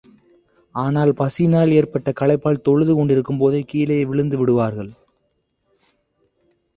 [0.75, 4.91] ஆனால் பசியினால் ஏற்பட்ட களைப்பால் தொழுது கொண்டிருக்கும் போதே, கீழே விழுந்து விடுவார்கள்.